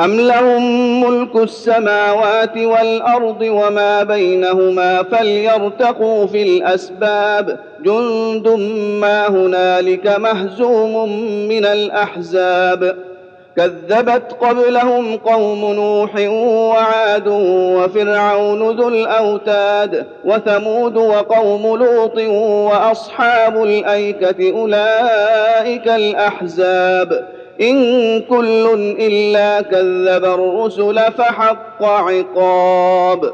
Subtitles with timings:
[0.00, 8.48] أم لهم ملك السماوات والأرض وما بينهما فليرتقوا في الأسباب جند
[9.00, 11.08] ما هنالك مهزوم
[11.48, 12.96] من الأحزاب
[13.56, 17.28] كذبت قبلهم قوم نوح وعاد
[17.76, 22.18] وفرعون ذو الاوتاد وثمود وقوم لوط
[22.70, 27.24] واصحاب الايكه اولئك الاحزاب
[27.60, 33.32] إن كل إلا كذب الرسل فحق عقاب.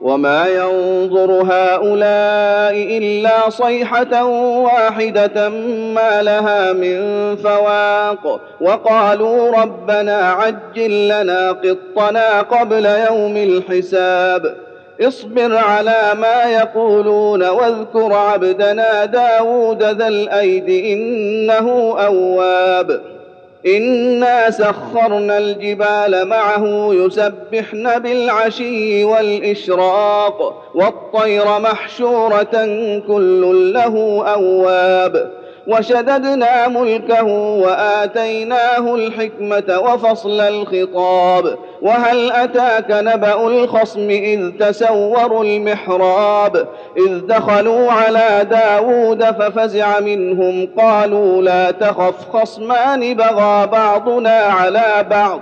[0.00, 4.24] وما ينظر هؤلاء إلا صيحة
[4.58, 5.48] واحدة
[5.94, 8.40] ما لها من فواق.
[8.60, 14.54] وقالوا ربنا عجل لنا قطنا قبل يوم الحساب.
[15.00, 23.13] اصبر على ما يقولون واذكر عبدنا داود ذا الأيد إنه أواب.
[23.66, 32.66] انا سخرنا الجبال معه يسبحن بالعشي والاشراق والطير محشوره
[33.08, 35.30] كل له اواب
[35.66, 37.24] وشددنا ملكه
[37.62, 41.58] وآتيناه الحكمة وفصل الخطاب.
[41.82, 51.70] وهل أتاك نبأ الخصم إذ تسوروا المحراب؟ إذ دخلوا على داود ففزع منهم قالوا لا
[51.70, 55.40] تخف خصمان بغى بعضنا على بعض.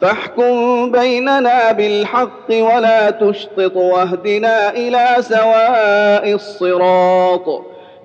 [0.00, 7.77] فاحكم بيننا بالحق ولا تشطط واهدنا إلى سواء الصراط.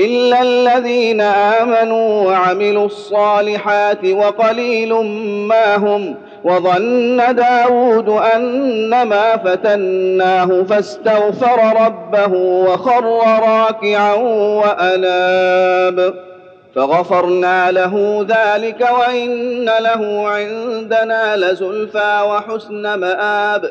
[0.00, 4.94] إلا الذين آمنوا وعملوا الصالحات وقليل
[5.48, 13.04] ما هم وظن داود أنما فتناه فاستغفر ربه وخر
[13.42, 14.14] راكعا
[14.62, 16.14] وأناب.
[16.74, 23.70] فغفرنا له ذلك وإن له عندنا لزلفى وحسن مآب.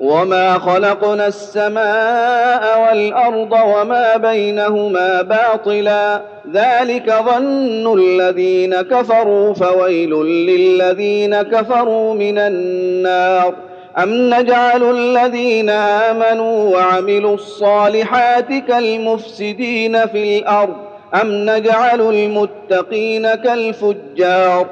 [0.00, 6.20] وما خلقنا السماء والارض وما بينهما باطلا
[6.52, 13.54] ذلك ظن الذين كفروا فويل للذين كفروا من النار
[13.98, 20.76] ام نجعل الذين امنوا وعملوا الصالحات كالمفسدين في الأرض
[21.14, 24.66] ام نجعل المتقين كالفجار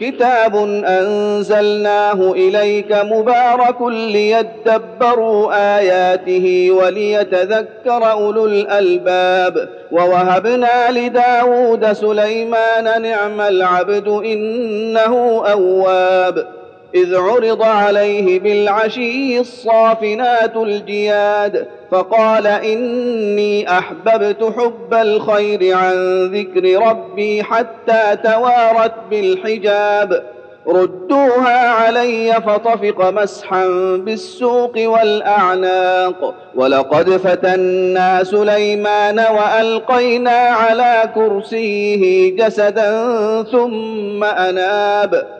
[0.00, 0.56] كتاب
[0.86, 16.59] انزلناه اليك مبارك ليدبروا اياته وليتذكر اولو الالباب ووهبنا لداود سليمان نعم العبد انه اواب
[16.94, 28.16] إذ عرض عليه بالعشي الصافنات الجياد فقال إني أحببت حب الخير عن ذكر ربي حتى
[28.24, 30.22] توارت بالحجاب.
[30.66, 33.66] ردوها علي فطفق مسحا
[33.96, 36.34] بالسوق والأعناق.
[36.54, 43.02] ولقد فتنا سليمان وألقينا على كرسيه جسدا
[43.42, 45.39] ثم أناب.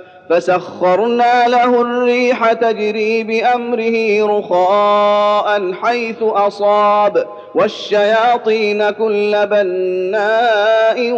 [0.31, 7.25] فسخرنا له الريح تجري بأمره رخاء حيث أصاب
[7.55, 11.11] والشياطين كل بناء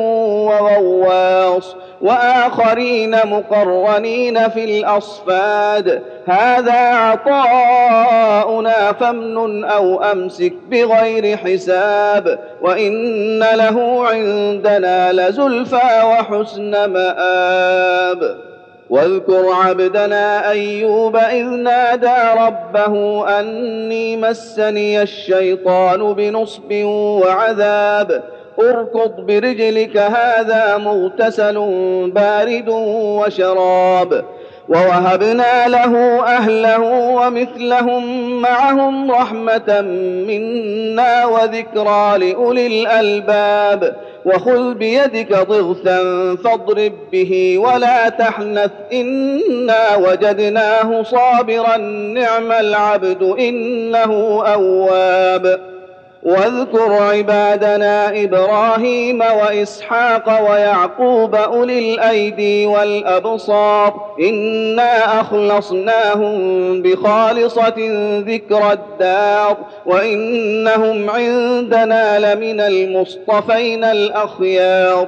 [0.48, 6.02] وغواص وآخرين مقرنين في الأصفاد.
[6.26, 18.53] هذا عطاؤنا فامنن أو أمسك بغير حساب وإن له عندنا لزلفى وحسن مآب.
[18.94, 28.24] واذكر عبدنا أيوب إذ نادى ربه أني مسني الشيطان بنصب وعذاب.
[28.60, 31.56] اركض برجلك هذا مغتسل
[32.16, 34.26] بارد وشراب.
[34.70, 36.82] ووهبنا له أهله
[37.16, 39.82] ومثلهم معهم رحمة
[40.28, 43.96] منا وذكرى لأولي الألباب.
[44.26, 46.00] وخذ بيدك ضغثا
[46.36, 48.72] فاضرب به ولا تحنث.
[48.94, 55.73] إنا وجدناه صابرا نعم العبد إنه أواب.
[56.26, 66.36] واذكر عبادنا إبراهيم وإسحاق ويعقوب أولي الأيدي والأبصار إنا أخلصناهم
[66.82, 67.76] بخالصة
[68.20, 75.08] ذكر الدار وإنهم عندنا لمن المصطفين الأخيار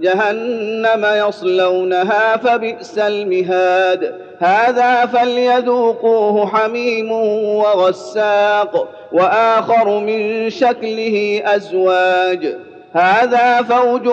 [0.00, 4.14] جهنم يصلونها فبئس المهاد.
[4.38, 7.12] هذا فليذوقوه حميم
[7.56, 12.54] وغساق وآخر من شكله أزواج.
[12.92, 14.08] هذا فوج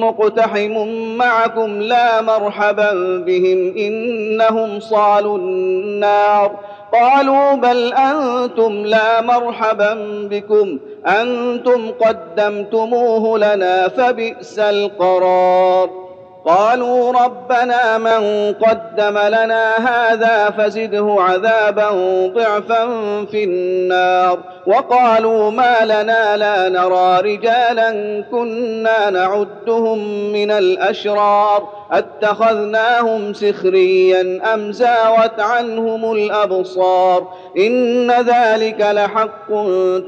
[0.00, 2.92] مقتحم معكم لا مرحبا
[3.26, 6.56] بهم إنهم صالوا النار.
[6.92, 9.94] قالوا بل أنتم لا مرحبا
[10.30, 10.78] بكم.
[11.06, 16.03] أنتم قدمتموه لنا فبئس القرار.
[16.46, 21.90] قالوا ربنا من قدم لنا هذا فزده عذابا
[22.34, 22.86] ضعفا
[23.30, 24.38] في النار.
[24.66, 27.90] وقالوا ما لنا لا نرى رجالا
[28.30, 29.98] كنا نعدهم
[30.32, 31.68] من الأشرار.
[31.92, 39.48] أتخذناهم سخريا أم زاوت عنهم الأبصار؟ إن ذلك لحق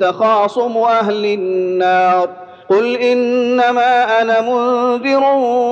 [0.01, 2.46] تخاصم أهل النار.
[2.71, 5.23] قل انما أنا منذر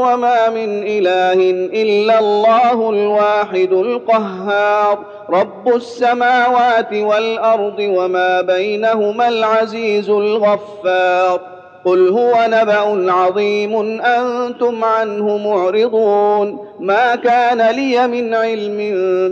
[0.04, 1.50] وما من اله
[1.82, 4.98] الا الله الواحد القهار.
[5.30, 11.40] رب السماوات والارض وما بينهما العزيز الغفار.
[11.84, 16.68] قل هو نبا عظيم أنتم عنه معرضون.
[16.80, 18.76] ما كان لي من علم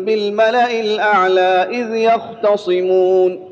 [0.04, 3.51] بالملا الاعلى اذ يختصمون.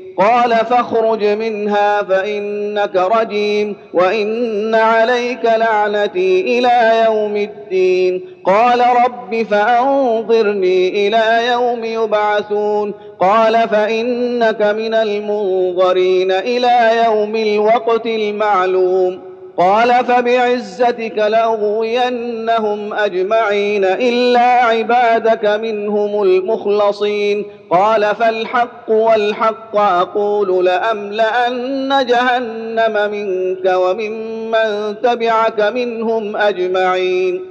[0.21, 8.25] قال فاخرج منها فإنك رجيم وإن عليك لعنتي إلى يوم الدين.
[8.45, 12.93] قال رب فأنظرني إلى يوم يبعثون.
[13.19, 19.30] قال فإنك من المنظرين إلى يوم الوقت المعلوم.
[19.57, 27.45] قال فبعزتك لأغوينهم أجمعين إلا عبادك منهم المخلصين.
[27.69, 37.50] قال فالحق والحق أقول لأملأن جهنم منك وممن تبعك منهم أجمعين.